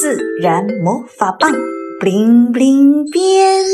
[0.00, 1.50] 自然魔法棒
[2.00, 3.64] ，bling bling 变。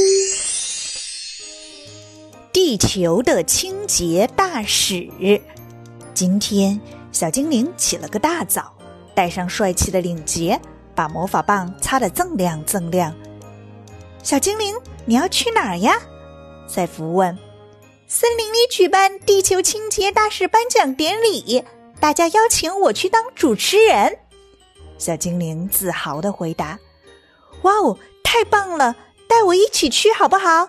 [2.51, 5.07] 地球的清洁大使，
[6.15, 6.81] 今天
[7.13, 8.73] 小精灵起了个大早，
[9.15, 10.59] 戴上帅气的领结，
[10.95, 13.15] 把魔法棒擦得锃亮锃亮。
[14.23, 15.93] 小精灵，你要去哪儿呀？
[16.67, 17.37] 赛弗问。
[18.09, 21.63] 森林里举办地球清洁大使颁奖典礼，
[22.01, 24.17] 大家邀请我去当主持人。
[24.99, 26.79] 小精灵自豪的回答
[27.63, 28.95] ：“哇哦，太棒了！
[29.29, 30.69] 带我一起去好不好？”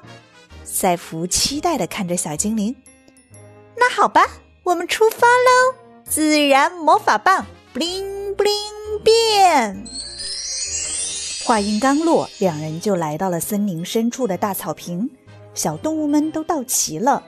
[0.64, 2.76] 赛弗期待的看着小精灵。
[3.78, 4.28] 那好吧，
[4.64, 5.76] 我们出发喽！
[6.04, 9.86] 自然魔法棒，bling bling 变。
[11.46, 15.10] 话音刚落，两人就来到了森林深处的大草坪。
[15.54, 17.24] 小动物们都到齐了，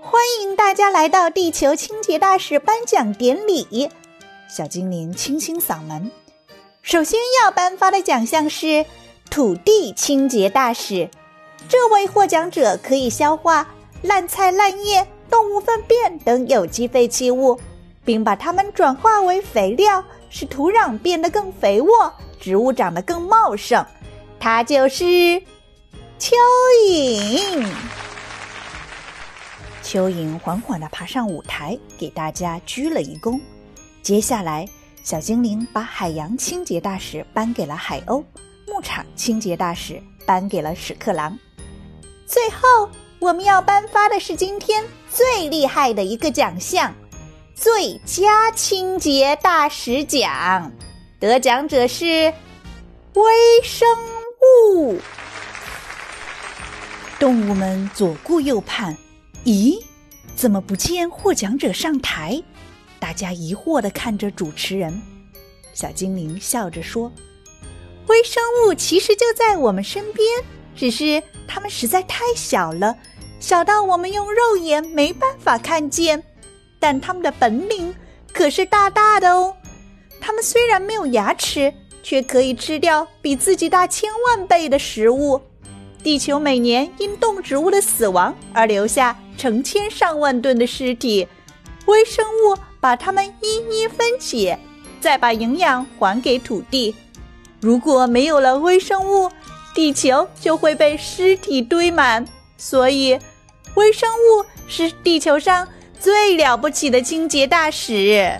[0.00, 3.90] 欢迎大家来到地球清洁大使颁奖典礼。
[4.48, 6.10] 小精灵清清嗓门，
[6.82, 8.84] 首先要颁发的奖项是
[9.30, 11.08] 土地清洁大使。
[11.68, 13.66] 这位获奖者可以消化
[14.02, 17.58] 烂菜、烂叶、动物粪便等有机废弃物，
[18.04, 23.84] 并把它们转化为肥料，使土壤变得更肥沃，植物长得更茂盛。
[24.38, 25.42] 它就是。
[26.16, 26.32] 蚯
[26.88, 27.66] 蚓，
[29.82, 33.38] 蚯蚓缓缓地爬上舞台，给大家鞠了一躬。
[34.04, 34.68] 接下来，
[35.02, 38.22] 小精灵把海洋清洁大使颁给了海鸥，
[38.68, 41.38] 牧场清洁大使颁给了屎壳郎。
[42.26, 46.94] 最后，我们要颁发的是今天最厉害的一个奖项——
[47.56, 50.70] 最佳清洁大使奖。
[51.18, 52.04] 得奖者是
[53.14, 53.24] 微
[53.62, 53.88] 生
[54.76, 55.00] 物。
[57.18, 58.94] 动物们左顾右盼，
[59.46, 59.82] 咦，
[60.36, 62.42] 怎么不见获奖者上台？
[63.04, 64.98] 大家疑惑的看着主持人。
[65.74, 67.12] 小精灵笑着说
[68.08, 70.26] ：“微生物其实就在我们身边，
[70.74, 72.96] 只是它们实在太小了，
[73.40, 76.24] 小到我们用肉眼没办法看见。
[76.80, 77.94] 但它们的本领
[78.32, 79.54] 可是大大的哦。
[80.18, 81.70] 它们虽然没有牙齿，
[82.02, 85.38] 却可以吃掉比自己大千万倍的食物。”
[86.02, 91.28] 地球每年因动植物的死亡而留下成千上万吨的尸体，
[91.84, 94.58] 微生物把它们一一分解，
[95.00, 96.94] 再把营养还给土地。
[97.58, 99.30] 如果没有了微生物，
[99.74, 102.22] 地球就会被尸体堆满。
[102.58, 103.18] 所以，
[103.76, 105.66] 微生物是地球上
[105.98, 108.38] 最了不起的清洁大使。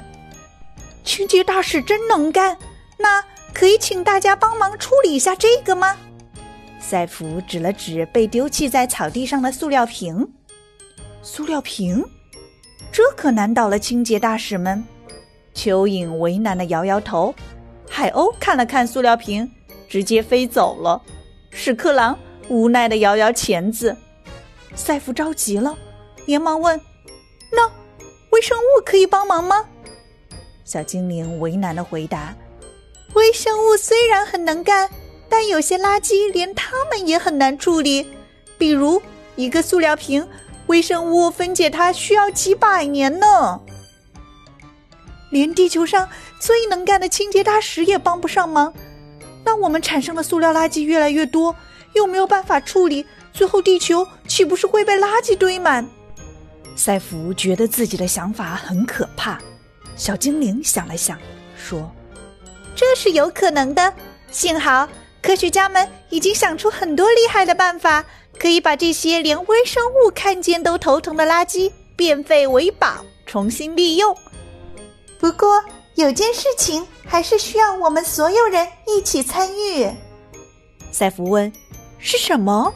[1.02, 2.58] 清洁大使真能干，
[2.98, 3.24] 那
[3.54, 5.96] 可以请大家帮忙处理一下这个吗？
[6.78, 10.30] 赛弗指了指被丢弃在草地上的塑料瓶，
[11.22, 12.04] 塑料瓶，
[12.94, 14.80] 这可难倒了清洁大使们。
[15.52, 17.34] 蚯蚓为难的摇摇头，
[17.90, 19.50] 海鸥看了看塑料瓶，
[19.88, 21.02] 直接飞走了。
[21.50, 22.16] 屎壳郎
[22.48, 23.96] 无奈的摇摇钳子。
[24.76, 25.76] 赛弗着急了，
[26.26, 26.80] 连忙问
[27.50, 27.68] ：“那
[28.30, 29.64] 微生物可以帮忙吗？”
[30.62, 32.32] 小精灵为难的回答
[33.14, 34.88] ：“微生物虽然很能干。”
[35.28, 38.06] 但有些垃圾连他们也很难处理，
[38.56, 39.02] 比如
[39.34, 40.24] 一个塑料瓶，
[40.66, 43.60] 微生物分解它需要几百年呢。
[45.30, 46.08] 连地球上
[46.38, 48.72] 最能干的清洁大使也帮不上忙，
[49.44, 51.54] 那我们产生的塑料垃圾越来越多，
[51.94, 55.86] 又没有办法处理，最后地球岂不是会被垃圾堆满？
[56.76, 59.40] 赛弗觉得自己的想法很可怕。
[59.96, 61.18] 小精灵想了想，
[61.56, 61.90] 说
[62.74, 63.92] ：“这是有可能的，
[64.30, 64.88] 幸好。”
[65.24, 68.04] 科学家们已经想出很多厉害的办法，
[68.38, 74.14] 可以把这些连微生物看见都头疼的垃圾变废为宝，重新利用。
[75.18, 75.64] 不过
[75.94, 79.90] 有件事情还是需要我们所有人一起参与。
[80.92, 81.50] 赛弗问
[81.98, 82.74] ：“是什么？”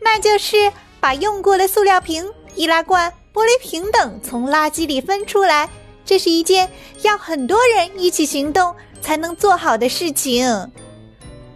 [0.00, 5.68] 那就是把用过的塑料瓶、易拉罐、玻璃瓶等从垃圾里分出来。
[6.04, 6.70] 这是一件
[7.02, 10.46] 要很多人一起行动才能做好的事情。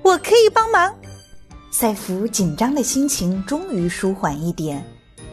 [0.07, 0.95] 我可以帮忙。
[1.73, 4.81] 赛弗紧张的心情终于舒缓一点。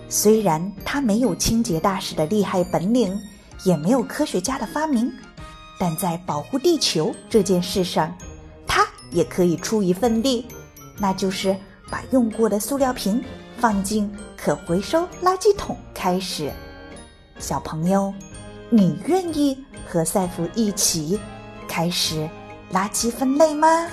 [0.09, 3.15] 虽然他没有清洁大使的厉害本领，
[3.65, 5.13] 也没有科学家的发明，
[5.77, 8.11] 但在保护地球这件事上，
[8.65, 10.43] 他也可以出一份力。
[10.97, 11.55] 那就是
[11.91, 13.23] 把用过的塑料瓶
[13.59, 16.51] 放进可回收垃圾桶开始。
[17.37, 18.11] 小朋友，
[18.71, 19.55] 你愿意
[19.87, 21.19] 和赛弗一起
[21.67, 22.27] 开始
[22.71, 23.87] 垃圾分类吗？